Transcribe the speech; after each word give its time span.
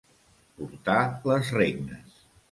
Portar 0.61 0.95
les 1.31 1.51
regnes. 1.59 2.17